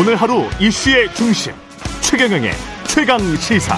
[0.00, 1.52] 오늘 하루 이슈의 중심
[2.00, 2.52] 최경영의
[2.86, 3.76] 최강 시사.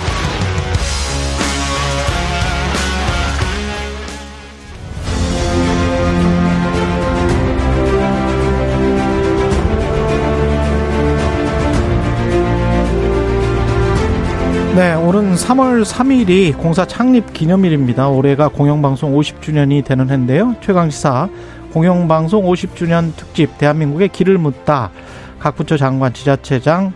[14.76, 18.08] 네, 오는 3월 3일이 공사 창립 기념일입니다.
[18.08, 20.54] 올해가 공영방송 50주년이 되는 해인데요.
[20.60, 21.28] 최강시사
[21.72, 24.92] 공영방송 50주년 특집 대한민국의 길을 묻다.
[25.42, 26.92] 각 부처 장관, 지자체장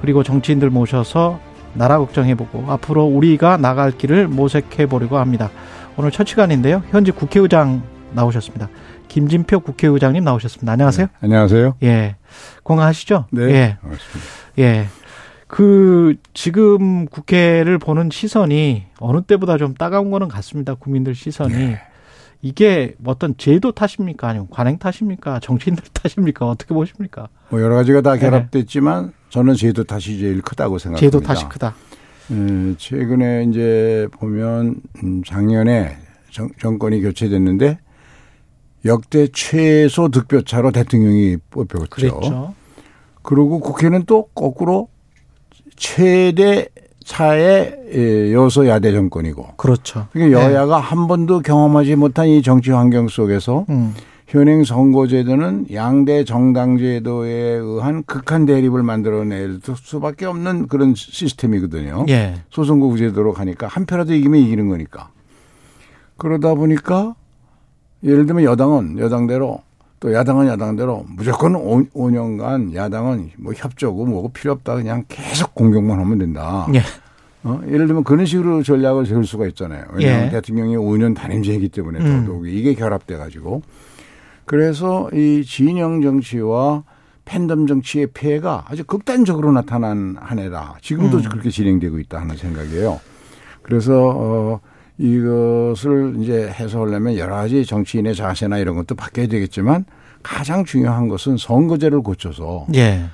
[0.00, 1.38] 그리고 정치인들 모셔서
[1.74, 5.50] 나라 걱정해보고 앞으로 우리가 나갈 길을 모색해보려고 합니다.
[5.98, 6.82] 오늘 첫 시간인데요.
[6.88, 7.82] 현직 국회의장
[8.12, 8.70] 나오셨습니다.
[9.08, 10.72] 김진표 국회의장님 나오셨습니다.
[10.72, 11.06] 안녕하세요.
[11.08, 11.74] 네, 안녕하세요.
[11.82, 12.16] 예.
[12.64, 13.26] 건강하시죠?
[13.32, 13.42] 네.
[13.42, 13.76] 예.
[13.82, 14.30] 반갑습니다.
[14.60, 14.86] 예.
[15.46, 20.74] 그 지금 국회를 보는 시선이 어느 때보다 좀 따가운 거는 같습니다.
[20.74, 21.80] 국민들 시선이 네.
[22.42, 24.28] 이게 어떤 제도 탓입니까?
[24.28, 25.40] 아니면 관행 탓입니까?
[25.40, 26.48] 정치인들 탓입니까?
[26.48, 27.28] 어떻게 보십니까?
[27.50, 28.20] 뭐 여러 가지가 다 네.
[28.20, 29.12] 결합됐지만 네.
[29.28, 31.00] 저는 제도 탓이 제일 크다고 생각합니다.
[31.00, 31.74] 제도 탓이 크다.
[32.30, 35.98] 음, 최근에 이제 보면 음, 작년에
[36.30, 37.78] 정, 정권이 교체됐는데
[38.86, 41.88] 역대 최소 득표차로 대통령이 뽑혔죠.
[41.90, 42.54] 그랬죠.
[43.22, 44.88] 그리고 국회는 또 거꾸로
[45.76, 46.68] 최대
[47.10, 49.54] 차의 여소 야대 정권이고.
[49.56, 50.06] 그렇죠.
[50.12, 50.82] 그러니까 여야가 네.
[50.82, 53.94] 한 번도 경험하지 못한 이 정치 환경 속에서 음.
[54.28, 62.06] 현행 선거제도는 양대 정당제도에 의한 극한 대립을 만들어낼 수밖에 없는 그런 시스템이거든요.
[62.10, 62.42] 예.
[62.50, 65.10] 소선거구 제도로 가니까 한 표라도 이기면 이기는 거니까.
[66.16, 67.16] 그러다 보니까
[68.04, 69.62] 예를 들면 여당은 여당대로
[70.00, 76.00] 또 야당은 야당대로 무조건 5, 5년간 야당은 뭐 협조고 뭐고 필요 없다 그냥 계속 공격만
[76.00, 76.66] 하면 된다.
[76.74, 76.80] 예.
[77.42, 77.60] 어?
[77.66, 79.84] 예를 들면 그런 식으로 전략을 세울 수가 있잖아요.
[79.92, 80.30] 왜냐하면 예.
[80.30, 82.24] 대통령이 5년 단임제이기 때문에 음.
[82.24, 83.62] 더더욱 이게 결합돼 가지고
[84.46, 86.84] 그래서 이 진영 정치와
[87.26, 90.76] 팬덤 정치의 폐해가 아주 극단적으로 나타난 한 해다.
[90.80, 91.22] 지금도 음.
[91.24, 93.00] 그렇게 진행되고 있다 하는 생각이에요.
[93.62, 94.60] 그래서 어
[95.00, 99.86] 이것을 이제 해소하려면 여러 가지 정치인의 자세나 이런 것도 바뀌어야 되겠지만
[100.22, 103.04] 가장 중요한 것은 선거제를 고쳐서 예.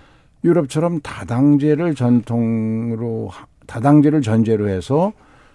[0.43, 3.31] 유럽처럼 다당제를 전통으로
[3.69, 5.13] 다당제를 전제로 해서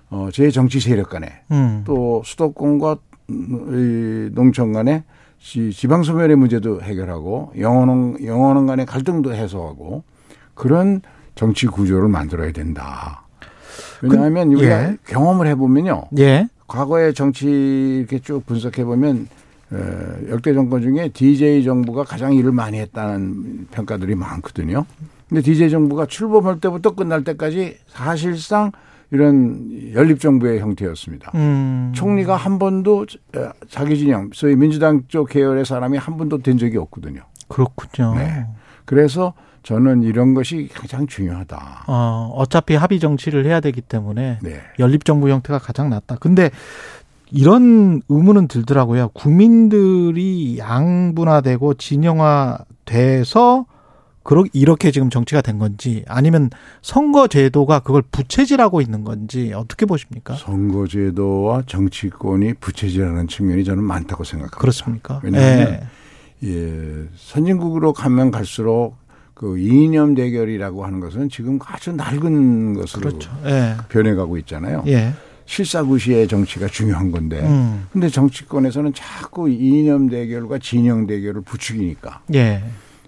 [0.09, 1.84] 어, 제 정치 세력 간에 음.
[1.86, 2.97] 또 수도권과
[3.30, 5.03] 이 농촌 간에
[5.38, 10.03] 지방 소멸의 문제도 해결하고 영원원 영원원 간의 갈등도 해소하고
[10.53, 11.02] 그런
[11.36, 13.25] 정치 구조를 만들어야 된다.
[14.01, 14.97] 왜냐하면 그, 우리가 예.
[15.07, 16.03] 경험을 해보면요.
[16.17, 16.47] 예.
[16.67, 17.47] 과거의 정치
[18.00, 19.28] 이렇게 쭉 분석해 보면
[20.29, 24.85] 역대 정권 중에 DJ 정부가 가장 일을 많이 했다는 평가들이 많거든요.
[25.29, 28.72] 근데 DJ 정부가 출범할 때부터 끝날 때까지 사실상
[29.11, 31.31] 이런 연립정부의 형태였습니다.
[31.35, 31.91] 음.
[31.94, 33.06] 총리가 한 번도
[33.69, 37.22] 자기 진영, 소위 민주당 쪽 계열의 사람이 한 번도 된 적이 없거든요.
[37.50, 38.16] 그렇군요.
[38.16, 38.45] 네.
[38.85, 41.85] 그래서 저는 이런 것이 가장 중요하다.
[41.88, 44.61] 어, 어차피 합의 정치를 해야 되기 때문에 네.
[44.79, 46.17] 연립 정부 형태가 가장 낫다.
[46.19, 46.49] 근데
[47.31, 49.09] 이런 의문은 들더라고요.
[49.09, 53.66] 국민들이 양분화되고 진영화돼서
[54.23, 56.49] 그러 이렇게 지금 정치가 된 건지 아니면
[56.81, 60.35] 선거제도가 그걸 부채질하고 있는 건지 어떻게 보십니까?
[60.35, 64.59] 선거제도와 정치권이 부채질하는 측면이 저는 많다고 생각합니다.
[64.59, 65.22] 그렇습니까?
[65.23, 65.88] 왜냐하면 예.
[66.43, 68.95] 예, 선진국으로 가면 갈수록
[69.41, 73.31] 그 이념 대결이라고 하는 것은 지금 아주 낡은 것으로 그렇죠.
[73.46, 73.75] 예.
[73.90, 74.84] 변해가고 있잖아요.
[74.85, 75.13] 예.
[75.46, 77.88] 실사구시의 정치가 중요한 건데, 음.
[77.91, 82.22] 근데 정치권에서는 자꾸 이념 대결과 진영 대결을 부추기니까.
[82.35, 82.63] 예.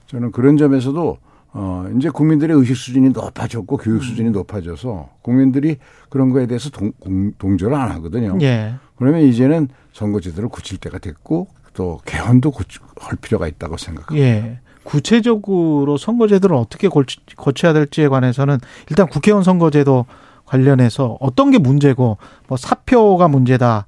[0.07, 1.17] 저는 그런 점에서도
[1.55, 4.33] 어 이제 국민들의 의식 수준이 높아졌고 교육 수준이 음.
[4.33, 5.77] 높아져서 국민들이
[6.09, 6.91] 그런 거에 대해서 동,
[7.37, 8.39] 동 조를 안 하거든요.
[8.41, 8.73] 예.
[8.95, 12.51] 그러면 이제는 선거제도를 고칠 때가 됐고 또 개헌도
[12.99, 14.62] 할 필요가 있다고 생각합니다.
[14.85, 14.89] 예.
[14.89, 16.89] 구체적으로 선거제도를 어떻게
[17.35, 20.05] 거쳐야 될지에 관해서는 일단 국회의원 선거제도
[20.45, 22.17] 관련해서 어떤 게 문제고
[22.47, 23.87] 뭐 사표가 문제다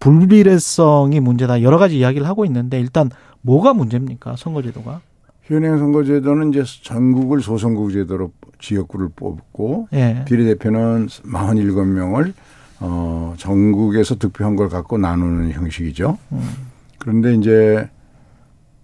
[0.00, 3.10] 불비례성이 문제다 여러 가지 이야기를 하고 있는데 일단
[3.40, 5.00] 뭐가 문제입니까 선거제도가?
[5.42, 10.24] 현행 선거제도는 이제 전국을 소선거제도로 지역구를 뽑고 예.
[10.26, 12.32] 비례대표는 47명을
[12.80, 16.18] 어 전국에서 득표한 걸 갖고 나누는 형식이죠.
[16.32, 16.50] 음.
[16.98, 17.88] 그런데 이제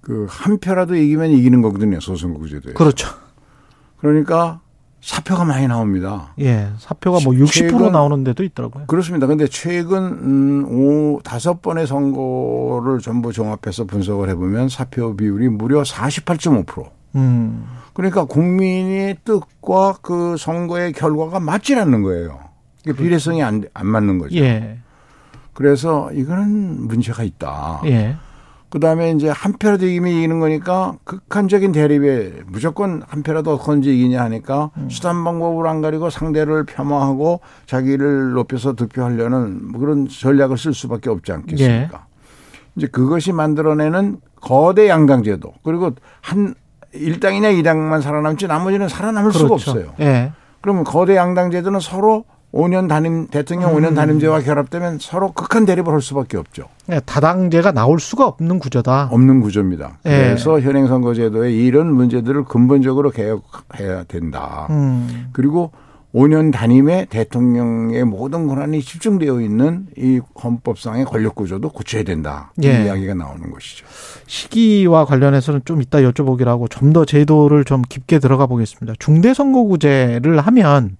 [0.08, 2.00] 그 한 표라도 이기면 이기는 거거든요.
[2.00, 2.72] 소선거구제도에.
[2.72, 3.08] 그렇죠.
[3.98, 4.60] 그러니까
[5.02, 6.32] 사표가 많이 나옵니다.
[6.40, 8.86] 예, 사표가 뭐 60% 최근, 나오는 데도 있더라고요.
[8.86, 9.26] 그렇습니다.
[9.26, 16.90] 근데 최근 음, 오, 다섯 번의 선거를 전부 종합해서 분석을 해보면 사표 비율이 무려 48.5%.
[17.16, 17.66] 음.
[17.92, 22.38] 그러니까 국민의 뜻과 그 선거의 결과가 맞질 않는 거예요.
[22.82, 23.02] 그렇죠.
[23.02, 24.36] 비례성이 안, 안 맞는 거죠.
[24.36, 24.78] 예.
[25.52, 27.82] 그래서 이거는 문제가 있다.
[27.86, 28.16] 예.
[28.70, 34.22] 그 다음에 이제 한 표라도 이기면 이기는 거니까 극한적인 대립에 무조건 한 표라도 어떤지 이기냐
[34.24, 34.90] 하니까 음.
[34.90, 41.32] 수단 방법을 안 가리고 상대를 폄하하고 자기를 높여서 득표하려는 뭐 그런 전략을 쓸 수밖에 없지
[41.32, 41.98] 않겠습니까?
[42.04, 42.08] 예.
[42.76, 46.54] 이제 그것이 만들어내는 거대 양당제도 그리고 한
[46.94, 49.38] 1당이냐 2당만 살아남지 나머지는 살아남을 그렇죠.
[49.38, 49.94] 수가 없어요.
[50.00, 50.32] 예.
[50.60, 53.82] 그러면 거대 양당제도는 서로 5년 단임 대통령 음.
[53.82, 56.64] 5년 단임제와 결합되면 서로 극한 대립을 할 수밖에 없죠.
[56.86, 59.08] 네, 다당제가 나올 수가 없는 구조다.
[59.12, 59.98] 없는 구조입니다.
[60.04, 60.18] 네.
[60.28, 64.66] 그래서 현행 선거제도에 이런 문제들을 근본적으로 개혁해야 된다.
[64.70, 65.28] 음.
[65.32, 65.72] 그리고
[66.14, 72.50] 5년 단임에 대통령의 모든 권한이 집중되어 있는 이 헌법상의 권력 구조도 고쳐야 된다.
[72.64, 72.80] 예.
[72.80, 73.84] 이 이야기가 나오는 것이죠.
[74.26, 78.94] 시기와 관련해서는 좀 이따 여쭤보기로 하고 좀 더 제도를 좀 깊게 들어가 보겠습니다.
[78.98, 80.96] 중대선거구제를 하면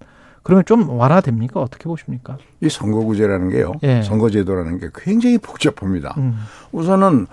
[0.49, 1.61] 그러면 좀 완화됩니까?
[1.61, 2.39] 어떻게 보십니까?
[2.63, 3.75] 이 선거구제라는 게요.
[3.83, 4.01] 예.
[4.01, 6.15] 선거제도라는 게 굉장히 복잡합니다.
[6.17, 6.39] 음.
[6.73, 7.27] 우선은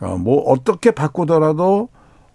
[0.00, 1.90] 어, 뭐 어떻게 바꾸더라도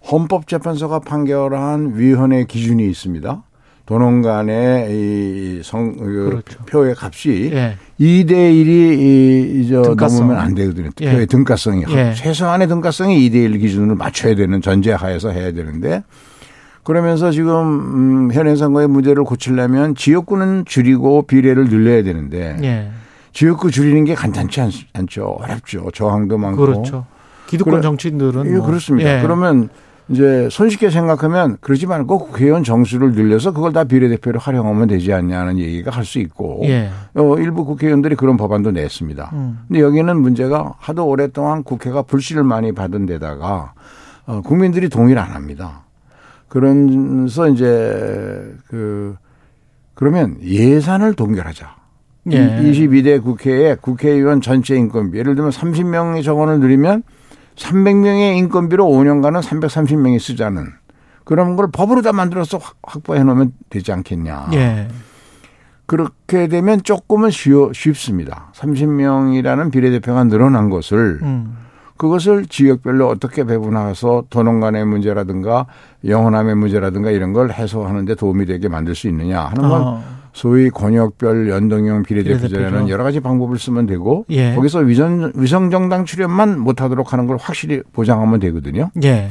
[0.08, 3.42] 헌법재판소가 판결한 위헌의 기준이 있습니다.
[3.84, 6.64] 도농 간의 이 성, 그 그렇죠.
[6.66, 7.76] 표의 값이 예.
[7.98, 10.90] 2대 1이 이, 저 넘으면 안 되거든요.
[11.00, 11.10] 예.
[11.10, 11.82] 표의 등가성이.
[11.88, 12.14] 예.
[12.14, 16.04] 최소한의 등가성이 2대 1 기준을 맞춰야 되는 전제하에서 해야 되는데
[16.88, 17.52] 그러면서 지금
[18.28, 22.88] 음, 현행 선거의 문제를 고치려면 지역구는 줄이고 비례를 늘려야 되는데 예.
[23.34, 24.62] 지역구 줄이는 게 간단치
[24.94, 25.90] 않, 죠 어렵죠.
[25.92, 26.64] 저항도 많고.
[26.64, 27.04] 그렇죠.
[27.46, 28.64] 기득권 정치인들은 예, 뭐.
[28.66, 29.18] 그렇습니다.
[29.18, 29.20] 예.
[29.22, 29.68] 그러면
[30.08, 35.90] 이제 손쉽게 생각하면 그러지 말고 국회의원 정수를 늘려서 그걸 다 비례대표로 활용하면 되지 않냐는 얘기가
[35.90, 36.88] 할 수 있고 예.
[37.12, 39.30] 어, 일부 국회의원들이 그런 법안도 냈습니다.
[39.34, 39.58] 음.
[39.68, 43.74] 근데 여기는 문제가 하도 오랫동안 국회가 불씨를 많이 받은 데다가
[44.24, 45.82] 어, 국민들이 동의를 안 합니다.
[46.48, 49.16] 그러면서 이제 그
[49.94, 51.76] 그러면 예산을 동결하자.
[52.30, 52.60] 예.
[52.60, 57.02] 22대 국회에 국회의원 전체 인건비 예를 들면 30명의 정원을 늘리면
[57.56, 60.66] 300명의 인건비로 5년간은 330명이 쓰자는
[61.24, 64.50] 그런 걸 법으로 다 만들어서 확보해 놓으면 되지 않겠냐.
[64.54, 64.88] 예.
[65.86, 68.52] 그렇게 되면 조금은 쉬워, 쉽습니다.
[68.54, 71.56] 30명이라는 비례대표가 늘어난 것을 음.
[71.98, 75.66] 그것을 지역별로 어떻게 배분해서 도농 간의 문제라든가
[76.06, 80.18] 영혼함의 문제라든가 이런 걸 해소하는 데 도움이 되게 만들 수 있느냐 하는 건 어.
[80.32, 84.54] 소위 권역별 연동형 비례대표제라는 여러 가지 방법을 쓰면 되고 예.
[84.54, 88.90] 거기서 위선, 위성정당 출연만 못하도록 하는 걸 확실히 보장하면 되거든요.
[89.02, 89.28] 예.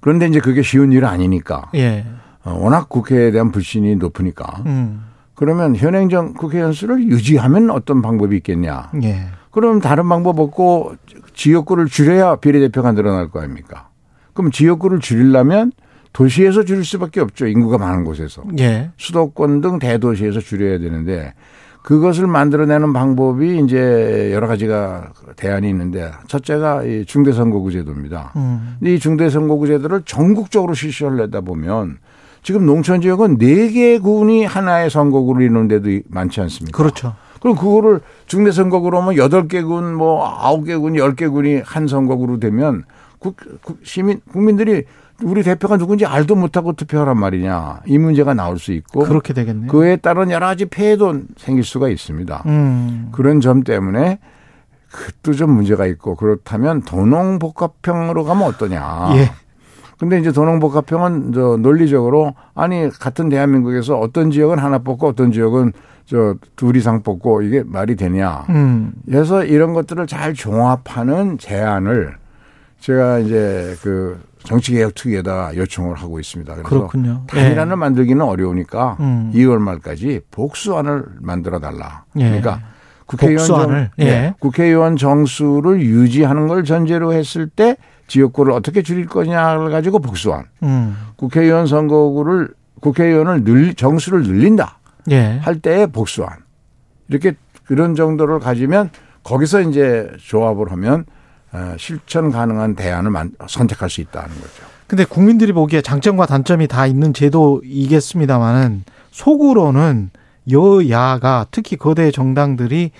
[0.00, 1.70] 그런데 이제 그게 쉬운 일은 아니니까.
[1.76, 2.04] 예.
[2.42, 4.62] 어, 워낙 국회에 대한 불신이 높으니까.
[4.66, 5.04] 음.
[5.34, 8.90] 그러면 현행정 국회의원 수를 유지하면 어떤 방법이 있겠냐.
[9.56, 9.60] 예.
[9.60, 10.94] 그럼 다른 방법 없고
[11.34, 13.88] 지역구를 줄여야 비례대표가 늘어날 거 아닙니까?
[14.32, 15.72] 그럼 지역구를 줄이려면
[16.12, 17.46] 도시에서 줄일 수밖에 없죠.
[17.46, 18.42] 인구가 많은 곳에서.
[18.58, 18.90] 예.
[18.96, 21.34] 수도권 등 대도시에서 줄여야 되는데
[21.82, 28.32] 그것을 만들어내는 방법이 이제 여러 가지가 대안이 있는데 첫째가 이 중대선거구제도입니다.
[28.36, 28.76] 음.
[28.82, 31.98] 이 중대선거구제도를 전국적으로 실시하려다 보면
[32.42, 36.76] 지금 농촌 지역은 네 개 군이 하나의 선거구를 이루는 데도 많지 않습니까?
[36.76, 37.14] 그렇죠.
[37.44, 41.60] 그럼 그거를 중대 선거구로 하면 여덟 개 군, 뭐 아홉 개 군, 열 개 군이
[41.62, 42.84] 한 선거구로 되면
[43.18, 44.84] 국, 국, 시민 국민들이
[45.22, 49.70] 우리 대표가 누군지 알도 못하고 투표하란 말이냐 이 문제가 나올 수 있고 그렇게 되겠네요.
[49.70, 52.44] 그에 따른 여러 가지 폐해도 생길 수가 있습니다.
[52.46, 53.08] 음.
[53.12, 54.20] 그런 점 때문에
[54.90, 59.10] 그것도 좀 문제가 있고 그렇다면 도농복합형으로 가면 어떠냐.
[59.16, 59.30] 예.
[59.98, 65.72] 근데 이제 도농복합형은 저 논리적으로 아니 같은 대한민국에서 어떤 지역은 하나 뽑고 어떤 지역은
[66.06, 68.44] 저 둘 이상 뽑고 이게 말이 되냐.
[68.50, 68.92] 음.
[69.06, 72.16] 그래서 이런 것들을 잘 종합하는 제안을
[72.80, 76.52] 제가 이제 그 정치개혁 특위에다 요청을 하고 있습니다.
[76.52, 77.22] 그래서 그렇군요.
[77.28, 77.76] 단일안을 예.
[77.76, 79.32] 만들기는 어려우니까 음.
[79.34, 82.04] 2월 말까지 복수안을 만들어 달라.
[82.18, 82.24] 예.
[82.24, 82.60] 그러니까
[83.06, 84.04] 국회의원 정, 예.
[84.04, 84.34] 예.
[84.38, 90.44] 국회의원 정수를 유지하는 걸 전제로 했을 때 지역구를 어떻게 줄일 거냐를 가지고 복수안.
[90.62, 90.96] 음.
[91.16, 92.48] 국회의원 선거구를
[92.80, 94.78] 국회의원을 늘 정수를 늘린다.
[95.10, 95.38] 예.
[95.42, 96.30] 할 때의 복수안.
[97.08, 97.34] 이렇게
[97.64, 98.90] 그런 정도를 가지면
[99.22, 101.04] 거기서 이제 조합을 하면
[101.52, 103.12] 어, 실천 가능한 대안을
[103.46, 104.64] 선택할 수 있다는 거죠.
[104.86, 110.10] 근데 국민들이 보기에 장점과 단점이 다 있는 제도이겠습니다만은 속으로는
[110.50, 112.90] 여야가 특히 거대 정당들이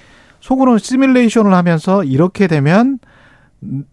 [0.41, 2.99] 속으로는 시뮬레이션을 하면서 이렇게 되면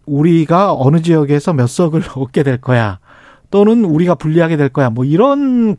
[0.06, 2.98] 우리가 어느 지역에서 몇 석을 얻게 될 거야.
[3.50, 4.90] 또는 우리가 불리하게 될 거야.
[4.90, 5.76] 뭐 이런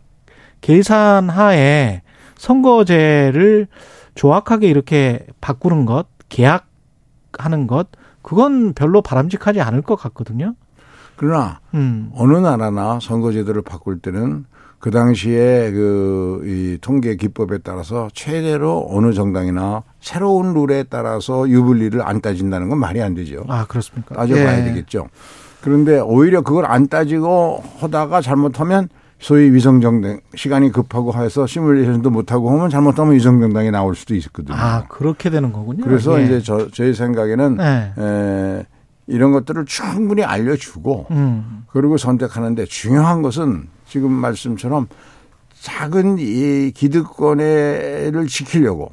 [0.62, 2.04] 계산 하에
[2.36, 3.68] 선거제를
[4.16, 7.88] 조악하게 이렇게 바꾸는 것, 계약하는 것,
[8.22, 10.56] 그건 별로 바람직하지 않을 것 같거든요.
[11.16, 12.12] 그러나 음.
[12.16, 14.46] 어느 나라나 선거제도를 바꿀 때는
[14.84, 22.20] 그 당시에 그 이 통계 기법에 따라서 최대로 어느 정당이나 새로운 룰에 따라서 유불리를 안
[22.22, 23.44] 따진다는 건 말이 안 되죠.
[23.48, 24.16] 아 그렇습니까?
[24.16, 24.64] 따져봐야 예.
[24.66, 25.08] 되겠죠.
[25.62, 32.70] 그런데 오히려 그걸 안 따지고 하다가 잘못하면 소위 위성정당 시간이 급하고 해서 시뮬레이션도 못하고 하면
[32.70, 34.58] 잘못하면 위성정당이 나올 수도 있거든요.
[34.58, 35.84] 아 그렇게 되는 거군요.
[35.86, 36.26] 그래서 예.
[36.26, 37.94] 이제 저 저희 생각에는 네.
[37.98, 38.66] 에,
[39.08, 41.64] 이런 것들을 충분히 알려주고 음.
[41.68, 44.88] 그리고 선택하는데 중요한 것은 지금 말씀처럼
[45.62, 48.92] 작은 이 기득권을 지키려고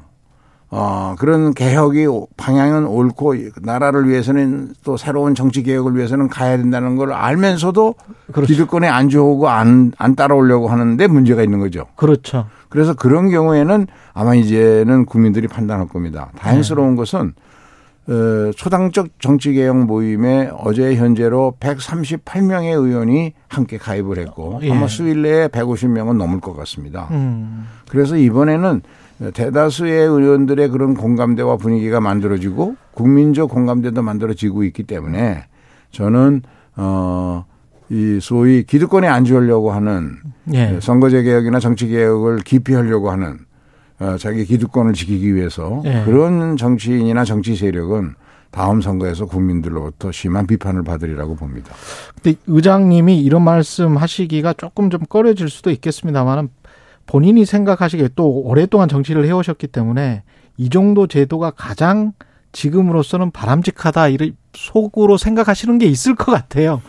[0.69, 7.15] 어, 그런 개혁이 방향은 옳고 나라를 위해서는 또 새로운 정치 개혁을 위해서는 가야 된다는 걸
[7.15, 7.95] 알면서도
[8.31, 8.47] 그렇죠.
[8.47, 11.87] 기득권에 안 좋고 안, 안 따라오려고 하는데 문제가 있는 거죠.
[11.97, 12.47] 그렇죠.
[12.69, 16.31] 그래서 그런 경우에는 아마 이제는 국민들이 판단할 겁니다.
[16.37, 16.97] 다행스러운 네.
[16.97, 17.33] 것은
[18.11, 24.71] 어, 초당적 정치개혁 모임에 어제 현재로 138명의 의원이 함께 가입을 했고 예.
[24.73, 27.09] 아마 수일 내에 150명은 넘을 것 같습니다.
[27.13, 27.67] 음.
[27.89, 28.83] 그래서 이번에는
[29.35, 35.45] 대다수의 의원들의 그런 공감대와 분위기가 만들어지고 국민적 공감대도 만들어지고 있기 때문에
[35.93, 36.43] 저는
[36.77, 37.45] 어
[37.91, 40.17] 이 소위 기득권에 안주려고 하는
[40.55, 40.79] 예.
[40.81, 43.50] 선거제 개혁이나 정치 개혁을 기피하려고 하는 어,
[44.19, 46.03] 자기 기득권을 지키기 위해서 예.
[46.05, 48.15] 그런 정치인이나 정치 세력은
[48.51, 51.73] 다음 선거에서 국민들로부터 심한 비판을 받으리라고 봅니다.
[52.21, 56.49] 근데 의장님이 이런 말씀 하시기가 조금 좀 꺼려질 수도 있겠습니다만은
[57.07, 60.23] 본인이 생각하시기에 또 오랫동안 정치를 해오셨기 때문에
[60.57, 62.13] 이 정도 제도가 가장
[62.53, 66.83] 지금으로서는 바람직하다 이를 속으로 생각하시는 게 있을 것 같아요.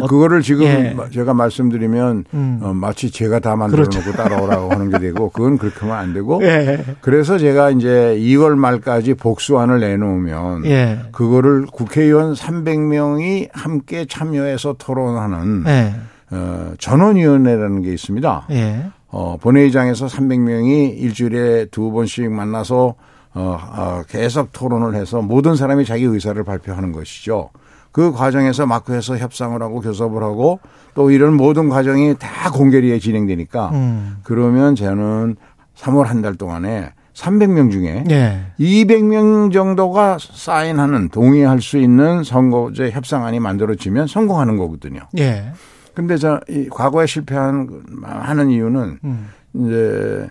[0.00, 0.96] 어, 그거를 지금 예.
[1.12, 2.58] 제가 말씀드리면 음.
[2.62, 4.12] 어, 마치 제가 다 만들어 놓고 그렇죠.
[4.12, 6.84] 따라오라고 하는 게 되고 그건 그렇게 하면 안 되고 예.
[7.00, 10.98] 그래서 제가 이제 2월 말까지 복수안을 내놓으면 예.
[11.12, 15.94] 그거를 국회의원 300명이 함께 참여해서 토론하는 예.
[16.30, 18.46] 어, 전원위원회라는 게 있습니다.
[18.50, 18.86] 예.
[19.08, 22.96] 어, 본회의장에서 300명이 일주일에 두 번씩 만나서
[23.34, 27.50] 어, 어, 계속 토론을 해서 모든 사람이 자기 의사를 발표하는 것이죠.
[27.94, 30.58] 그 과정에서 마크해서 협상을 하고 교섭을 하고
[30.94, 34.16] 또 이런 모든 과정이 다 공개리에 진행되니까 음.
[34.24, 35.36] 그러면 저는
[35.76, 38.46] 3월 한 달 동안에 300명 중에 예.
[38.58, 44.98] 200명 정도가 사인하는 동의할 수 있는 선거제 협상안이 만들어지면 성공하는 거거든요.
[45.18, 45.52] 예.
[45.94, 47.68] 근데 저 이 과거에 실패한
[48.02, 49.28] 하는 이유는 음.
[49.54, 50.28] 이제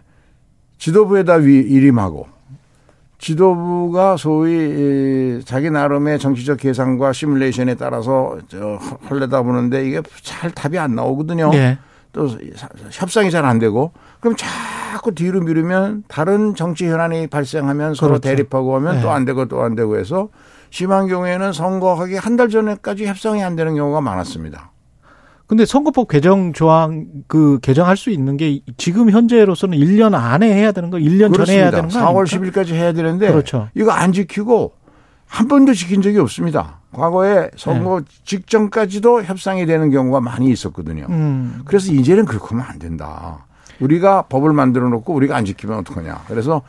[0.80, 2.28] 지도부에다 위 일임하고
[3.24, 8.78] 지도부가 소위 자기 나름의 정치적 계산과 시뮬레이션에 따라서 저
[9.10, 11.50] 헐레다 보는데 이게 잘 답이 안 나오거든요.
[11.52, 11.78] 네.
[12.12, 12.28] 또
[12.92, 18.30] 협상이 잘 안 되고 그럼 자꾸 뒤로 미루면 다른 정치 현안이 발생하면 서로 그렇죠.
[18.30, 19.02] 대립하고 하면 네.
[19.02, 20.28] 또안 되고 또 안 되고 해서
[20.70, 24.73] 심한 경우에는 선거하기 한 달 전에까지 협상이 안 되는 경우가 많았습니다.
[25.48, 30.90] 근데 선거법 개정 조항 그 개정할 수 있는 게 지금 현재로서는 1년 안에 해야 되는
[30.90, 31.46] 거, 1년 그렇습니다.
[31.46, 32.62] 전에 해야 되는 거 4월 아닙니까?
[32.64, 33.68] 10일까지 해야 되는데 그렇죠.
[33.76, 34.74] 이거 안 지키고
[35.28, 36.80] 한 번도 지킨 적이 없습니다.
[36.92, 38.06] 과거에 선거 네.
[38.24, 41.08] 직전까지도 협상이 되는 경우가 많이 있었거든요.
[41.10, 41.62] 음.
[41.66, 43.46] 그래서 이제는 그렇게 하면 안 된다.
[43.80, 46.26] 우리가 법을 만들어 놓고 우리가 안 지키면 어떡하냐.
[46.28, 46.62] 그래서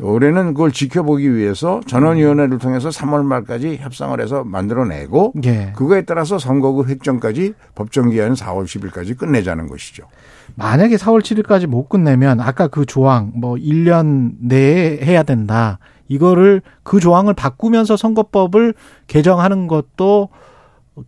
[0.00, 5.72] 올해는 그걸 지켜보기 위해서 전원위원회를 통해서 3월 말까지 협상을 해서 만들어내고 예.
[5.76, 10.04] 그거에 따라서 선거구 획정까지 법정 기한은 4월 10일까지 끝내자는 것이죠.
[10.54, 15.78] 만약에 4월 7일까지 못 끝내면 아까 그 조항 뭐 1년 내에 해야 된다.
[16.08, 18.74] 이거를 그 조항을 바꾸면서 선거법을
[19.06, 20.28] 개정하는 것도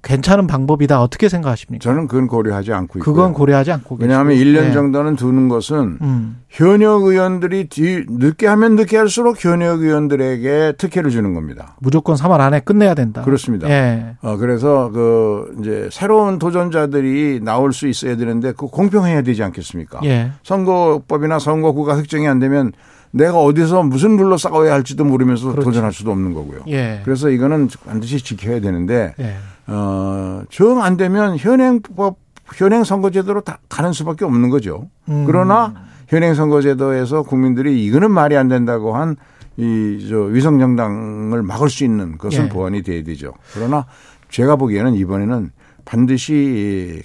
[0.00, 1.02] 괜찮은 방법이다.
[1.02, 1.82] 어떻게 생각하십니까?
[1.82, 3.14] 저는 그건 고려하지 않고 있고요.
[3.14, 4.50] 그건 고려하지 않고 왜냐하면 계시고.
[4.50, 4.72] 1년 네.
[4.72, 6.40] 정도는 두는 것은 음.
[6.48, 11.76] 현역 의원들이 뒤, 늦게 하면 늦게 할수록 현역 의원들에게 특혜를 주는 겁니다.
[11.80, 13.22] 무조건 3월 안에 끝내야 된다.
[13.22, 13.68] 그렇습니다.
[13.68, 14.16] 예.
[14.22, 20.00] 어, 그래서 그 이제 새로운 도전자들이 나올 수 있어야 되는데 그 공평해야 되지 않겠습니까?
[20.04, 20.32] 예.
[20.44, 22.72] 선거법이나 선거구가 획정이 안 되면
[23.14, 25.64] 내가 어디서 무슨 룰로 싸워야 할지도 모르면서 그렇죠.
[25.70, 26.62] 도전할 수도 없는 거고요.
[26.68, 27.00] 예.
[27.04, 29.36] 그래서 이거는 반드시 지켜야 되는데 예.
[29.68, 32.18] 어, 정 안 되면 현행법
[32.54, 34.88] 현행 선거제도로 다 가는 수밖에 없는 거죠.
[35.08, 35.24] 음.
[35.26, 35.74] 그러나
[36.08, 39.16] 현행 선거제도에서 국민들이 이거는 말이 안 된다고 한
[39.56, 42.48] 이 저 위성 정당을 막을 수 있는 것은 예.
[42.48, 43.32] 보완이 돼야 되죠.
[43.52, 43.86] 그러나
[44.28, 45.52] 제가 보기에는 이번에는
[45.84, 47.00] 반드시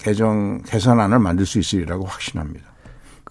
[0.00, 2.66] 개정 개선안을 만들 수 있으리라고 확신합니다.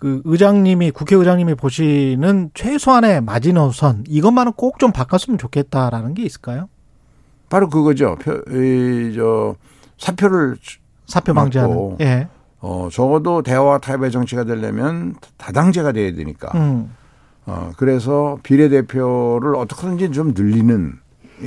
[0.04, 6.68] 그 의장님이 국회의장님이 보시는 최소한의 마지노선 이것만은 꼭 좀 바꿨으면 좋겠다라는 게 있을까요?
[7.48, 8.18] 바로 그거죠.
[8.20, 9.56] 표, 이, 저,
[9.98, 10.58] 사표를.
[11.06, 11.96] 사표 방지하는.
[12.02, 12.28] 예.
[12.60, 16.52] 어, 적어도 대화 타협의 정치가 되려면 다당제가 돼야 되니까.
[16.56, 16.94] 음.
[17.46, 20.94] 어, 그래서 비례대표를 어떻게든지 좀 늘리는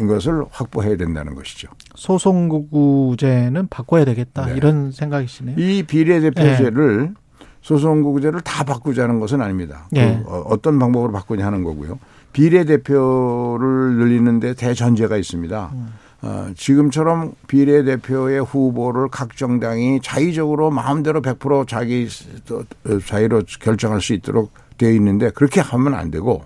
[0.09, 1.69] 것을 확보해야 된다는 것이죠.
[1.95, 4.55] 소송구제는 바꿔야 되겠다 네.
[4.57, 5.57] 이런 생각이시네요.
[5.59, 7.13] 이 비례대표제를 네.
[7.67, 9.89] 소송구제를 다 바꾸자는 것은 아닙니다.
[9.91, 10.23] 네.
[10.25, 11.99] 그 어떤 방법으로 바꾸냐 하는 거고요.
[12.33, 15.71] 비례대표를 늘리는데 대전제가 있습니다.
[15.75, 15.89] 음.
[16.23, 22.07] 어, 지금처럼 비례대표의 후보를 각 정당이 자의적으로 마음대로 100% 자기
[23.05, 26.45] 자유로 결정할 수 있도록 되어 있는데 그렇게 하면 안 되고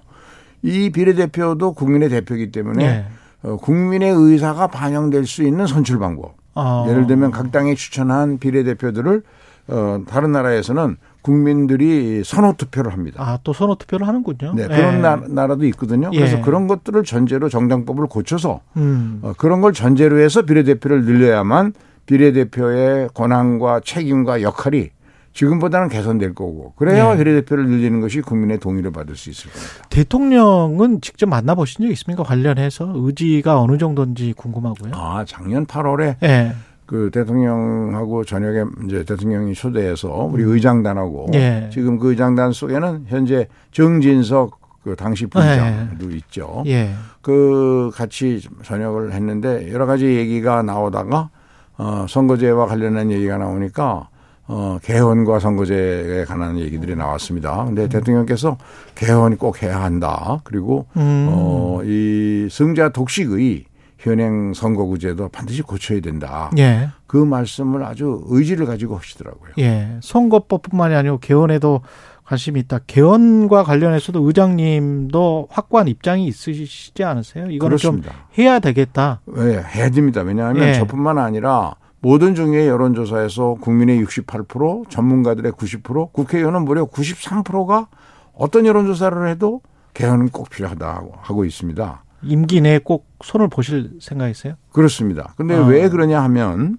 [0.62, 3.06] 이 비례대표도 국민의 대표이기 때문에 네.
[3.42, 6.36] 어, 국민의 의사가 반영될 수 있는 선출 방법.
[6.54, 6.86] 아.
[6.88, 9.22] 예를 들면 각 당이 추천한 비례대표들을
[9.70, 13.22] 어, 다른 나라에서는 국민들이 선호 투표를 합니다.
[13.22, 14.54] 아, 또 선호 투표를 하는군요.
[14.54, 14.98] 네, 그런 예.
[14.98, 16.10] 나 라, 도 있거든요.
[16.10, 16.40] 그래서 예.
[16.40, 19.20] 그런 것들을 전제로 정당법을 고쳐서 음.
[19.22, 21.74] 어, 그런 걸 전제로 해서 비례대표를 늘려야만
[22.06, 24.90] 비례대표의 권한과 책임과 역할이
[25.32, 27.18] 지금보다는 개선될 거고 그래야 네.
[27.18, 29.84] 비례대표를 늘리는 것이 국민의 동의를 받을 수 있을 겁니다.
[29.88, 32.24] 대통령은 직접 만나보신 적 있습니까?
[32.24, 34.92] 관련해서 의지가 어느 정도인지 궁금하고요.
[34.94, 36.52] 아 작년 8월에 네.
[36.90, 40.54] 그 대통령하고 저녁에 이제 대통령이 초대해서 우리 음.
[40.54, 41.70] 의장단하고 네.
[41.72, 46.16] 지금 그 의장단 속에는 현재 정진석 그 당시 부장도 네.
[46.16, 46.64] 있죠.
[46.66, 46.90] 예.
[47.22, 51.30] 그 같이 저녁을 했는데 여러 가지 얘기가 나오다가
[51.78, 54.08] 어 선거제와 관련한 얘기가 나오니까
[54.48, 57.66] 어, 개헌과 선거제에 관한 얘기들이 나왔습니다.
[57.66, 57.88] 근데 음.
[57.88, 58.58] 대통령께서
[58.96, 60.40] 개헌이 꼭 해야 한다.
[60.42, 61.28] 그리고 음.
[61.30, 63.69] 어, 이 승자 독식의
[64.00, 66.50] 현행 선거구제도 반드시 고쳐야 된다.
[66.58, 66.88] 예.
[67.06, 69.52] 그 말씀을 아주 의지를 가지고 하시더라고요.
[69.58, 69.98] 예.
[70.02, 71.82] 선거법뿐만이 아니고 개헌에도
[72.24, 72.78] 관심이 있다.
[72.86, 77.50] 개헌과 관련해서도 의장님도 확고한 입장이 있으시지 않으세요?
[77.50, 78.02] 이거는 좀
[78.38, 79.20] 해야 되겠다.
[79.26, 80.22] 네, 해야 됩니다.
[80.22, 80.74] 왜냐하면 예.
[80.74, 87.88] 저뿐만 아니라 모든 중에 여론조사에서 국민의 68%, 전문가들의 90%, 국회의원은 무려 93%가
[88.32, 89.60] 어떤 여론조사를 해도
[89.92, 92.04] 개헌은 꼭 필요하다고 하고 있습니다.
[92.22, 94.54] 임기 내에 꼭 손을 보실 생각이세요?
[94.72, 95.34] 그렇습니다.
[95.36, 95.64] 근데 아.
[95.66, 96.78] 왜 그러냐 하면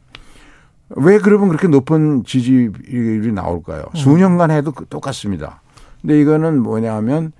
[0.89, 3.83] 왜 그러면 그렇게 높은 지지율이 나올까요?
[3.93, 3.95] 음.
[3.95, 5.61] 수년간 해도 그 똑같습니다.
[6.01, 7.31] 근데 이거는 뭐냐 하면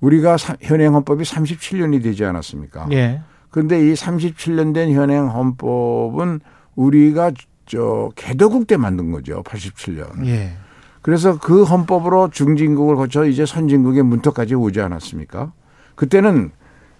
[0.00, 2.88] 우리가 현행 헌법이 37년이 되지 않았습니까?
[2.92, 3.22] 예.
[3.50, 6.40] 근데 이 37년 된 현행 헌법은
[6.74, 7.32] 우리가
[7.64, 9.42] 저 개도국 때 만든 거죠.
[9.42, 10.26] 87년.
[10.26, 10.52] 예.
[11.02, 15.52] 그래서 그 헌법으로 중진국을 거쳐 이제 선진국의 문턱까지 오지 않았습니까?
[15.94, 16.50] 그때는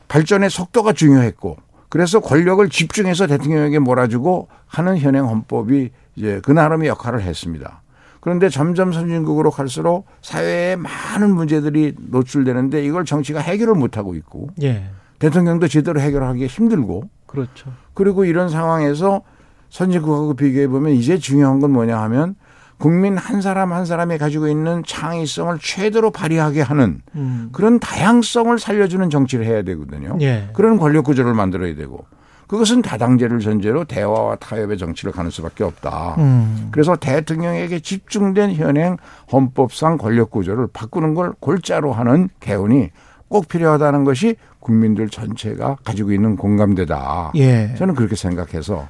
[0.08, 1.56] 발전의 속도가 중요했고
[1.88, 7.82] 그래서 권력을 집중해서 대통령에게 몰아주고 하는 현행 헌법이 이제 그 나름의 역할을 했습니다.
[8.20, 14.90] 그런데 점점 선진국으로 갈수록 사회에 많은 문제들이 노출되는데 이걸 정치가 해결을 못하고 있고 예.
[15.20, 17.72] 대통령도 제대로 해결하기 힘들고 그렇죠.
[17.94, 19.22] 그리고 이런 상황에서
[19.70, 22.34] 선진국하고 비교해 보면 이제 중요한 건 뭐냐 하면
[22.78, 27.48] 국민 한 사람 한 사람이 가지고 있는 창의성을 최대로 발휘하게 하는 음.
[27.52, 30.18] 그런 다양성을 살려주는 정치를 해야 되거든요.
[30.20, 30.48] 예.
[30.52, 32.04] 그런 권력 구조를 만들어야 되고
[32.46, 36.14] 그것은 다당제를 전제로 대화와 타협의 정치를 가는 수밖에 없다.
[36.18, 36.68] 음.
[36.70, 38.96] 그래서 대통령에게 집중된 현행
[39.32, 42.90] 헌법상 권력 구조를 바꾸는 걸 골자로 하는 개헌이
[43.28, 47.32] 꼭 필요하다는 것이 국민들 전체가 가지고 있는 공감대다.
[47.36, 47.74] 예.
[47.76, 48.88] 저는 그렇게 생각해서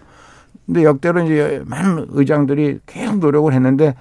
[0.67, 3.95] 근데 역대로 이제 많은 의장들이 계속 노력을 했는데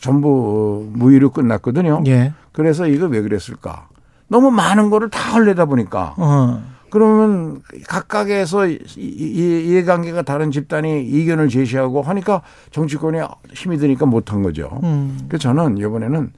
[0.00, 2.02] 전부 무의로 끝났거든요.
[2.06, 2.32] 예.
[2.52, 3.88] 그래서 이거 왜 그랬을까?
[4.28, 6.14] 너무 많은 거를 다 흘리다 보니까.
[6.16, 6.62] 어.
[6.90, 13.18] 그러면 각각에서 이해관계가 다른 집단이 이견을 제시하고 하니까 정치권이
[13.54, 14.78] 힘이 드니까 못한 거죠.
[14.82, 15.18] 음.
[15.26, 16.32] 그래서 저는 이번에는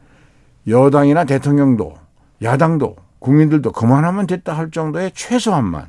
[0.68, 1.94] 여당이나 대통령도
[2.42, 5.87] 야당도 국민들도 그만하면 됐다 할 정도의 최소한만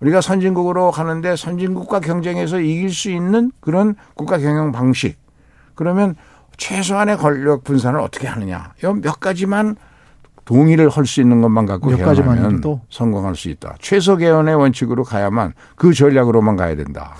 [0.00, 5.18] 우리가 선진국으로 가는데 선진국과 경쟁해서 이길 수 있는 그런 국가 경영 방식.
[5.74, 6.14] 그러면
[6.56, 8.72] 최소한의 권력 분산을 어떻게 하느냐.
[9.02, 9.76] 몇 가지만
[10.44, 12.60] 동의를 할 수 있는 것만 갖고 몇 가지만
[12.90, 13.76] 성공할 수 있다.
[13.78, 17.14] 최소 개헌의 원칙으로 가야만 그 전략으로만 가야 된다.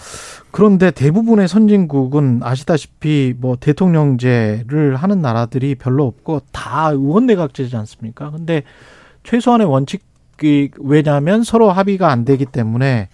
[0.50, 8.30] 그런데 대부분의 선진국은 아시다시피 뭐 대통령제를 하는 나라들이 별로 없고 다 의원 내각제지 않습니까?
[8.32, 8.64] 근데
[9.22, 10.02] 최소한의 원칙
[10.78, 13.08] 왜냐하면 서로 합의가 안 되기 때문에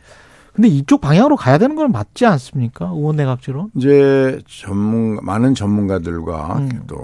[0.57, 2.87] 근데 이쪽 방향으로 가야 되는 건 맞지 않습니까?
[2.87, 3.71] 의원 내각제로?
[3.75, 6.71] 이제 전문 많은 전문가들과 음.
[6.87, 6.97] 또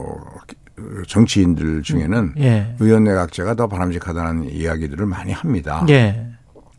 [1.07, 2.35] 정치인들 중에는 음.
[2.39, 2.75] 예.
[2.81, 5.85] 의원 내 각제가 더 바람직하다는 이야기들을 많이 합니다.
[5.91, 6.29] 예.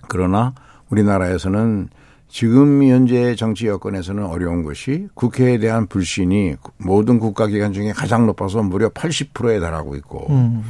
[0.08, 0.56] 그러나
[0.90, 1.90] 우리나라에서는
[2.28, 8.90] 지금 현재 정치 여건에서는 어려운 것이 국회에 대한 불신이 모든 국가기관 중에 가장 높아서 무려
[8.90, 10.64] 80%에 달하고 있고 음.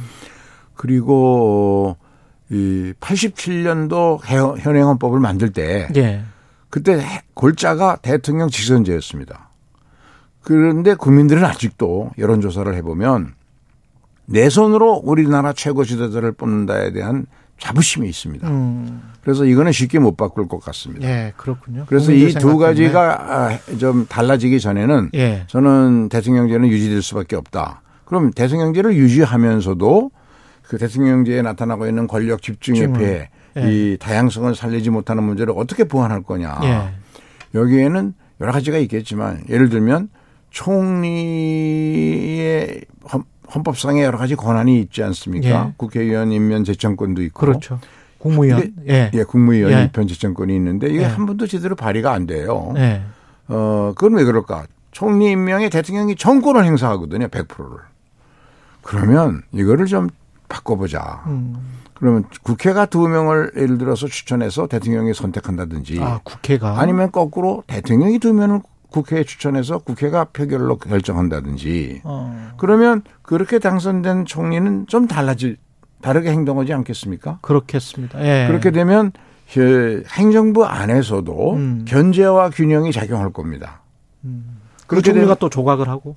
[0.74, 1.96] 그리고
[2.50, 4.20] 이 87년도
[4.58, 6.22] 현행 헌법을 만들 때 예.
[6.70, 7.02] 그때
[7.34, 9.50] 골자가 대통령 직선제였습니다.
[10.42, 13.34] 그런데 국민들은 아직도 여론조사를 해보면
[14.26, 17.26] 내 손으로 우리나라 최고 지도자를 뽑는다에 대한
[17.58, 18.48] 자부심이 있습니다.
[18.48, 19.12] 음.
[19.22, 21.08] 그래서 이거는 쉽게 못 바꿀 것 같습니다.
[21.08, 21.84] 예, 그렇군요.
[21.88, 25.44] 그래서 이 두 가지가 아, 좀 달라지기 전에는 예.
[25.46, 27.82] 저는 대통령제는 유지될 수밖에 없다.
[28.04, 30.10] 그럼 대통령제를 유지하면서도
[30.66, 33.70] 그 대통령제에 나타나고 있는 권력 집중의 폐, 예.
[33.70, 36.58] 이 다양성을 살리지 못하는 문제를 어떻게 보완할 거냐.
[36.64, 36.90] 예.
[37.54, 40.08] 여기에는 여러 가지가 있겠지만 예를 들면
[40.50, 41.04] 총리의
[43.54, 45.66] 헌법상에 여러 가지 권한이 있지 않습니까?
[45.68, 45.72] 예.
[45.76, 47.40] 국회의원 임면 제청권도 있고.
[47.40, 47.78] 그렇죠.
[48.18, 48.72] 국무위원.
[48.88, 49.10] 예.
[49.12, 49.84] 예, 국무위원 예.
[49.84, 51.04] 입현 제청권이 있는데 이게 예.
[51.04, 52.72] 한 번도 제대로 발의가 안 돼요.
[52.76, 53.02] 예.
[53.48, 54.64] 어, 그건 왜 그럴까?
[54.92, 57.28] 총리 임명에 대통령이 정권을 행사하거든요.
[57.28, 57.78] 100%를.
[58.82, 60.08] 그러면 이거를 좀
[60.54, 61.24] 바꿔보자.
[61.26, 61.56] 음.
[61.94, 65.98] 그러면 국회가 두 명을 예를 들어서 추천해서 대통령이 선택한다든지.
[66.00, 66.78] 아, 국회가.
[66.80, 72.02] 아니면 거꾸로 대통령이 두 명을 국회에 추천해서 국회가 표결로 결정한다든지.
[72.04, 72.52] 어.
[72.58, 75.56] 그러면 그렇게 당선된 총리는 좀 달라질,
[76.00, 77.38] 다르게 행동하지 않겠습니까?
[77.40, 78.24] 그렇겠습니다.
[78.24, 78.46] 예.
[78.46, 79.10] 그렇게 되면
[80.16, 81.84] 행정부 안에서도 음.
[81.88, 83.80] 견제와 균형이 작용할 겁니다.
[84.24, 84.60] 음.
[84.86, 86.16] 그렇게 총리가 또 조각을 하고.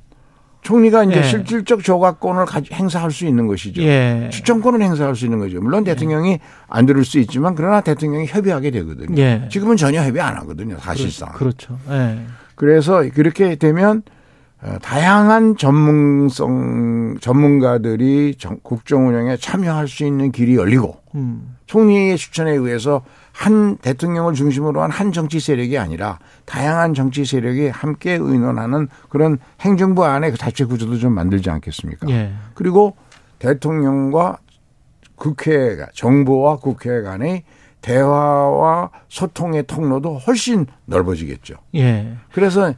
[0.67, 1.23] 총리가 이제 예.
[1.23, 3.81] 실질적 조각권을 행사할 수 있는 것이죠.
[3.83, 4.27] 예.
[4.33, 5.61] 추천권을 행사할 수 있는 거죠.
[5.61, 5.93] 물론 예.
[5.93, 9.17] 대통령이 안 들을 수 있지만 그러나 대통령이 협의하게 되거든요.
[9.17, 9.47] 예.
[9.49, 10.77] 지금은 전혀 협의 안 하거든요.
[10.79, 11.31] 사실상.
[11.31, 11.79] 그렇죠.
[11.89, 12.19] 예.
[12.55, 14.01] 그래서 그렇게 되면
[14.61, 21.55] 어, 다양한 전문성 전문가들이 국정 운영에 참여할 수 있는 길이 열리고 음.
[21.67, 23.05] 총리의 추천에 의해서
[23.37, 30.03] 한 대통령을 중심으로 한 한 정치 세력이 아니라 다양한 정치 세력이 함께 의논하는 그런 행정부
[30.05, 32.09] 안에 그 자체 구조도 좀 만들지 않겠습니까?
[32.09, 32.33] 예.
[32.55, 32.95] 그리고
[33.37, 34.37] 대통령과
[35.15, 37.43] 국회가 정부와 국회 간의
[37.81, 41.55] 대화와 소통의 통로도 훨씬 넓어지겠죠.
[41.75, 42.17] 예.
[42.31, 42.73] 그래서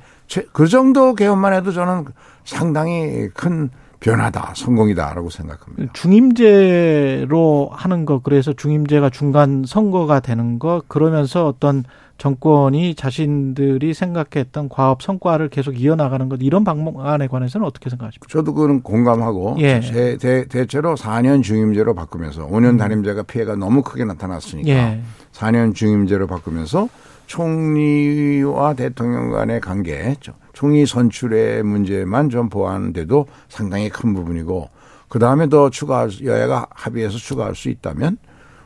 [0.52, 2.06] 그 정도 개헌만 해도 저는
[2.44, 5.92] 상당히 큰 변화다, 성공이다라고 생각합니다.
[5.94, 11.84] 중임제로 하는 거, 그래서 중임제가 중간 선거가 되는 거, 그러면서 어떤
[12.18, 18.28] 정권이 자신들이 생각했던 과업 성과를 계속 이어나가는 것, 이런 방안에 관해서는 어떻게 생각하십니까?
[18.30, 19.80] 저도 그건 공감하고, 예.
[19.80, 22.78] 대, 대, 대체로 4년 중임제로 바꾸면서 5년 음.
[22.78, 25.02] 단임제가 피해가 너무 크게 나타났으니까 예.
[25.34, 26.90] 4년 중임제로 바꾸면서
[27.28, 30.16] 총리와 대통령 간의 관계,
[30.60, 34.70] 총리 선출의 문제만 좀 보완돼도 상당히 큰 부분이고
[35.08, 38.18] 그 다음에 더 추가 여야가 합의해서 추가할 수 있다면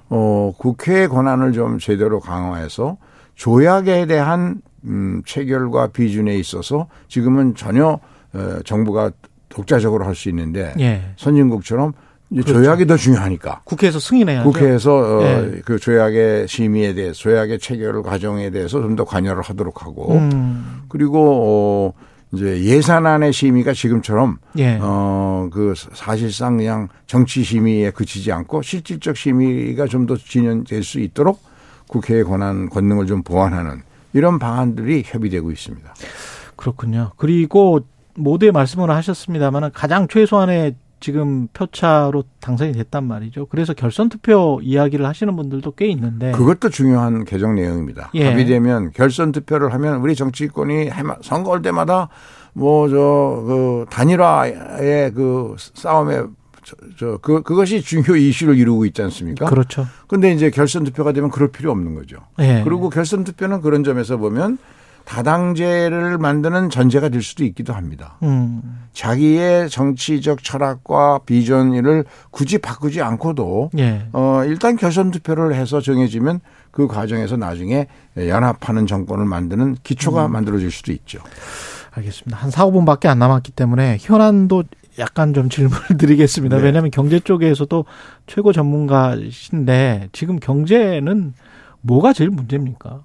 [0.10, 2.98] 어 국회의 권한을 좀 제대로 강화해서
[3.36, 8.00] 조약에 대한 음 체결과 비준에 있어서 지금은 전혀
[8.34, 9.12] 어 정부가
[9.50, 11.14] 독자적으로 할 수 있는데 예.
[11.18, 11.94] 선진국처럼
[12.42, 12.54] 그렇죠.
[12.64, 13.62] 조약이 더 중요하니까.
[13.66, 14.50] 국회에서 승인해야죠.
[14.50, 15.36] 국회에서 네.
[15.36, 20.84] 어, 그 조약의 심의에 대해서 조약의 체결 과정에 대해서 좀 더 관여를 하도록 하고 음.
[20.90, 21.94] 그리고 어
[22.32, 24.80] 이제 예산안의 심의가 지금처럼 예.
[24.82, 31.42] 어그 사실상 그냥 정치 심의에 그치지 않고 실질적 심의가 좀 더 진행될 수 있도록
[31.88, 33.82] 국회의 권한 권능을 좀 보완하는
[34.14, 35.94] 이런 방안들이 협의되고 있습니다.
[36.56, 37.12] 그렇군요.
[37.18, 37.82] 그리고
[38.16, 43.48] 모두의 말씀을 하셨습니다만 가장 최소한의 지금 표차로 당선이 됐단 말이죠.
[43.48, 48.10] 그래서 결선 투표 이야기를 하시는 분들도 꽤 있는데 그것도 중요한 개정 내용입니다.
[48.14, 48.30] 예.
[48.30, 52.08] 합의되면 결선 투표를 하면 우리 정치권이 선거할 때마다
[52.54, 52.96] 뭐 저
[53.46, 56.22] 그 단일화의 그 싸움에
[56.64, 59.48] 저, 저, 그, 그것이 중요 이슈를 이루고 있지 않습니까?
[59.48, 59.86] 그렇죠.
[60.08, 62.20] 근데 이제 결선 투표가 되면 그럴 필요 없는 거죠.
[62.40, 62.62] 예.
[62.64, 64.58] 그리고 결선 투표는 그런 점에서 보면
[65.06, 68.18] 다당제를 만드는 전제가 될 수도 있기도 합니다.
[68.24, 68.62] 음.
[68.94, 74.08] 자기의 정치적 철학과 비전을 굳이 바꾸지 않고도 예.
[74.14, 76.40] 어 일단 결선 투표를 해서 정해지면
[76.72, 77.88] 그 과정에서 나중에
[78.18, 80.32] 연합하는 정권을 만드는 기초가 음.
[80.32, 81.20] 만들어질 수도 있죠.
[81.92, 82.38] 알겠습니다.
[82.38, 84.64] 한 4, 5분밖에 안 남았기 때문에 현안도
[85.00, 86.58] 약간 좀 질문을 드리겠습니다.
[86.58, 86.64] 네.
[86.64, 87.86] 왜냐하면 경제 쪽에서도
[88.28, 91.34] 최고 전문가신데 지금 경제는
[91.82, 93.02] 뭐가 제일 문제입니까?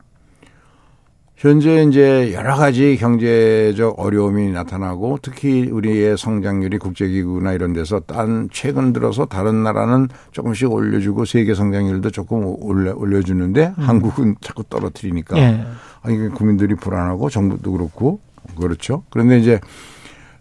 [1.39, 8.93] 현재 이제 여러 가지 경제적 어려움이 나타나고 특히 우리의 성장률이 국제기구나 이런 데서 딴 최근
[8.93, 13.85] 들어서 다른 나라는 조금씩 올려주고 세계 성장률도 조금 올려, 올려주는데 음.
[13.85, 15.65] 한국은 자꾸 떨어뜨리니까 예.
[16.03, 18.19] 아니 국민들이 불안하고 정부도 그렇고
[18.61, 19.05] 그렇죠.
[19.09, 19.61] 그런데 이제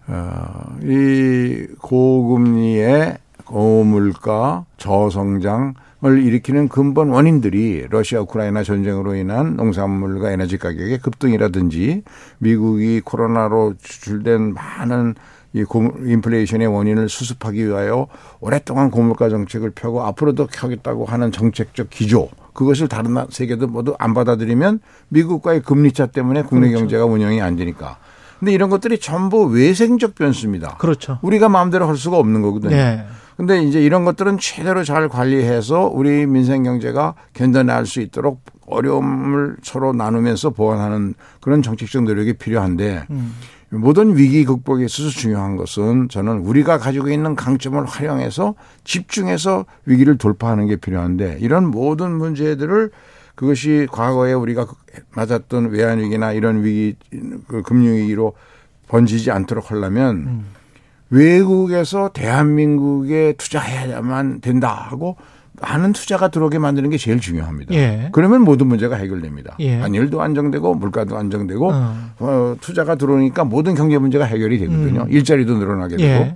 [0.08, 10.60] 어, 이 고금리의 고물가 저성장 을 일으키는 근본 원인들이 러시아 우크라이나 전쟁으로 인한 농산물과 에너지
[10.60, 12.04] 가격의 급등이라든지
[12.38, 15.16] 미국이 코로나로 추출된 많은
[15.54, 15.66] 이
[16.06, 18.08] 인플레이션의 원인을 수습하기 위하여
[18.40, 24.82] 오랫동안 고물가 정책을 펴고 앞으로도 펴겠다고 하는 정책적 기조 그것을 다른 세계도 모두 안 받아들이면
[25.10, 26.82] 미국과의 금리차 때문에 국내 그렇죠.
[26.82, 27.98] 경제가 운영이 안 되니까.
[28.40, 30.78] 근데 이런 것들이 전부 외생적 변수입니다.
[30.78, 31.18] 그렇죠.
[31.24, 32.76] 우리가 마음대로 할 수가 없는 거거든요.
[32.76, 33.06] 네.
[33.38, 39.94] 근데 이제 이런 것들은 최대로 잘 관리해서 우리 민생 경제가 견뎌낼 수 있도록 어려움을 서로
[39.94, 43.34] 나누면서 보완하는 그런 정책적 노력이 필요한데 음.
[43.70, 50.66] 모든 위기 극복에 있어서 중요한 것은 저는 우리가 가지고 있는 강점을 활용해서 집중해서 위기를 돌파하는
[50.66, 52.90] 게 필요한데 이런 모든 문제들을
[53.36, 54.66] 그것이 과거에 우리가
[55.12, 56.96] 맞았던 외환위기나 이런 위기,
[57.48, 58.34] 그 금융위기로
[58.88, 60.57] 번지지 않도록 하려면 음.
[61.10, 65.18] 외국에서 대한민국에 투자해야만 된다 하고
[65.62, 67.74] 많은 투자가 들어오게 만드는 게 제일 중요합니다.
[67.74, 68.10] 예.
[68.12, 69.56] 그러면 모든 문제가 해결됩니다.
[69.60, 69.78] 예.
[69.78, 71.96] 환율도 안정되고 물가도 안정되고 어.
[72.20, 75.04] 어, 투자가 들어오니까 모든 경제 문제가 해결이 되거든요.
[75.04, 75.12] 음.
[75.12, 76.26] 일자리도 늘어나게 되고.
[76.26, 76.36] 예.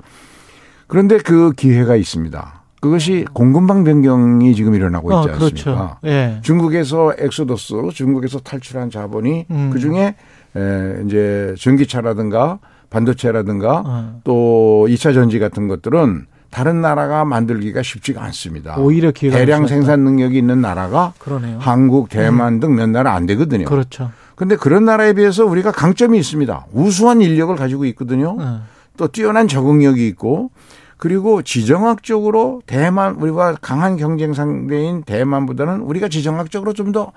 [0.88, 2.62] 그런데 그 기회가 있습니다.
[2.81, 5.45] 그것이 공급망 변경이 지금 일어나고 있지 어, 그렇죠.
[5.69, 5.99] 않습니까?
[6.05, 6.39] 예.
[6.41, 9.69] 중국에서 엑소더스, 중국에서 탈출한 자본이 음.
[9.71, 10.15] 그 중에
[10.55, 12.57] 에, 이제 전기차라든가
[12.91, 14.19] 반도체라든가 어.
[14.23, 18.75] 또 2차 전지 같은 것들은 다른 나라가 만들기가 쉽지가 않습니다.
[18.77, 21.58] 오히려 대량 생산 능력이 있는 나라가 그러네요.
[21.60, 22.60] 한국, 대만 음.
[22.60, 23.65] 등몇 나라 안 되거든요.
[23.65, 24.12] 그렇죠.
[24.36, 26.67] 근데 그런 나라에 비해서 우리가 강점이 있습니다.
[26.73, 28.36] 우수한 인력을 가지고 있거든요.
[28.39, 28.62] 음.
[28.97, 30.51] 또 뛰어난 적응력이 있고
[30.97, 37.12] 그리고 지정학적으로 대만 우리가 강한 경쟁 상대인 대만보다는 우리가 지정학적으로 좀 더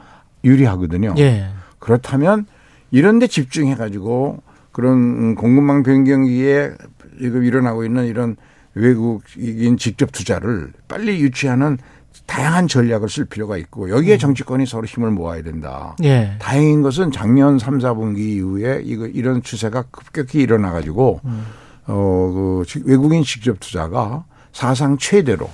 [0.44, 1.14] 유리하거든요.
[1.18, 1.46] 예.
[1.78, 2.46] 그렇다면
[2.90, 4.40] 이런 데 집중해 가지고
[4.74, 6.72] 그런 공급망 변경기에
[7.20, 8.36] 지금 일어나고 있는 이런
[8.74, 11.78] 외국인 직접 투자를 빨리 유치하는
[12.26, 14.18] 다양한 전략을 쓸 필요가 있고 여기에 음.
[14.18, 15.94] 정치권이 서로 힘을 모아야 된다.
[16.02, 16.34] 예.
[16.40, 21.46] 다행인 것은 작년 3, 4분기 이후에 이거 이런 추세가 급격히 일어나 가지고 음.
[21.86, 25.48] 어그 외국인 직접 투자가 사상 최대로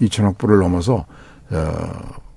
[0.00, 1.04] 2천억 불을 넘어서
[1.50, 1.92] 어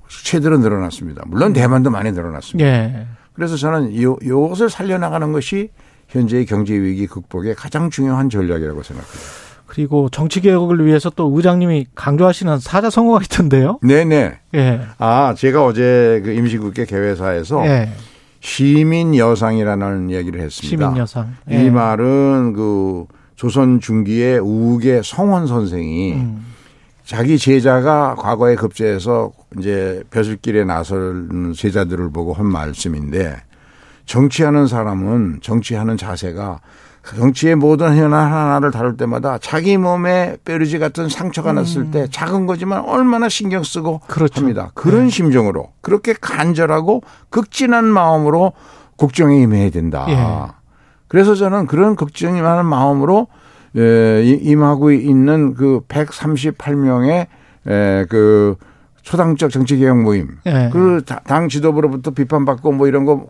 [0.09, 1.23] 최대로 늘어났습니다.
[1.27, 1.53] 물론 음.
[1.53, 2.69] 대만도 많이 늘어났습니다.
[2.69, 3.07] 예.
[3.31, 5.69] 그래서 저는 요, 요것을 살려 나가는 것이
[6.07, 9.45] 현재의 경제 위기 극복의 가장 중요한 전략이라고 생각합니다.
[9.67, 13.79] 그리고 정치 개혁을 위해서 또 의장님이 강조하시는 사자 선거가 있던데요.
[13.81, 14.39] 네네.
[14.53, 14.81] 예.
[14.97, 17.89] 아 제가 어제 그 임시국회 개회사에서 예.
[18.39, 20.87] 시민 여상이라는 얘기를 했습니다.
[20.87, 21.35] 시민 여상.
[21.51, 21.65] 예.
[21.65, 26.45] 이 말은 그 조선 중기의 우계 성원 선생이 음.
[27.03, 33.35] 자기 제자가 과거에 급제해서 이제 벼슬길에 나설 제자들을 보고 한 말씀인데
[34.05, 36.59] 정치하는 사람은 정치하는 자세가
[37.03, 41.55] 정치의 모든 현안 하나를 다룰 때마다 자기 몸에 뼈르지 같은 상처가 음.
[41.55, 44.41] 났을 때 작은 거지만 얼마나 신경 쓰고 그렇죠.
[44.41, 44.71] 합니다.
[44.73, 45.09] 그런 네.
[45.09, 48.53] 심정으로 그렇게 간절하고 극진한 마음으로
[48.97, 50.05] 국정에 임해야 된다.
[50.09, 50.51] 예.
[51.07, 53.27] 그래서 저는 그런 걱정이 많은 마음으로
[53.77, 57.27] 예, 임하고 있는 그 138명의
[57.67, 58.55] 예, 그
[59.03, 60.37] 초당적 정치개혁 모임.
[60.47, 60.69] 예.
[60.73, 63.27] 그당 지도부로부터 비판받고 뭐 이런 거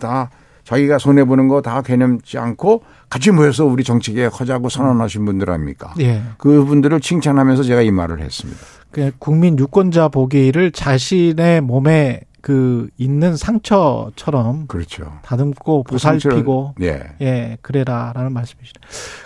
[0.00, 0.30] 다
[0.64, 5.92] 자기가 손해 보는 거 다 개념지 않고 같이 모여서 우리 정치개혁 하자고 선언하신 분들 아닙니까?
[6.00, 6.22] 예.
[6.38, 8.60] 그분들을 칭찬하면서 제가 이 말을 했습니다.
[8.92, 15.12] 그 국민 유권자 보기를 자신의 몸에 그 있는 상처처럼 그렇죠.
[15.22, 17.02] 다듬고 그 보살피고 그 예.
[17.20, 18.80] 예, 그래라라는 말씀이시죠.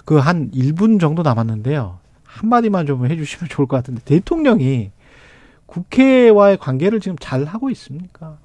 [0.05, 1.99] 그 한 1분 정도 남았는데요.
[2.25, 4.91] 한 마디만 좀 해 주시면 좋을 것 같은데 대통령이
[5.67, 8.39] 국회와의 관계를 지금 잘 하고 있습니까?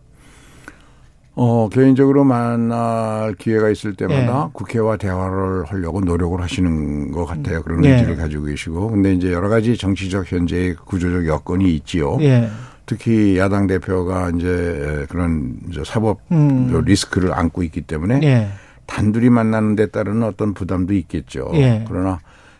[1.35, 4.51] 어, 개인적으로 만날 기회가 있을 때마다 예.
[4.51, 7.61] 국회와 대화를 하려고 노력을 하시는 것 같아요.
[7.63, 7.93] 그런 예.
[7.93, 8.89] 의지를 가지고 계시고.
[8.89, 12.17] 근데 이제 여러 가지 정치적 현재의 구조적 여건이 있지요.
[12.21, 12.49] 예.
[12.85, 16.73] 특히 야당 대표가 이제 그런 이제 사법 음.
[16.85, 18.47] 리스크를 안고 있기 때문에 예.
[18.87, 21.51] 단둘이 만나는 데 따른 어떤 부담도 있겠죠.
[21.53, 21.85] 예.
[21.87, 22.19] 그러나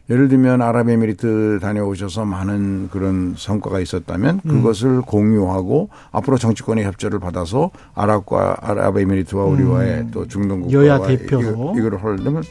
[0.10, 4.50] 예를 들면 아랍에미리트 다녀오셔서 많은 그런 성과가 있었다면 음.
[4.50, 10.12] 그것을 공유하고 앞으로 정치권의 협조를 받아서 아랍과 아랍에미리트와 우리와의 음.
[10.12, 12.44] 또 중동 국가와 여야 대표로 이거, 를 하려면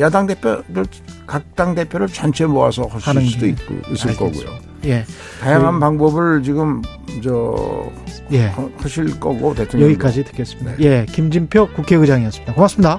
[0.00, 0.84] 야당 대표를
[1.26, 4.18] 각 당 대표를 전체 모아서 할 수도 있고 있을 알겠습니다.
[4.18, 4.58] 거고요.
[4.86, 5.04] 예.
[5.40, 6.82] 다양한 그, 방법을 지금
[7.22, 7.90] 저
[8.32, 8.52] 예.
[8.76, 10.76] 하실 거고 대통령 여기까지 듣겠습니다.
[10.76, 10.84] 네.
[10.84, 12.54] 예, 김진표 국회의장이었습니다.
[12.54, 12.98] 고맙습니다.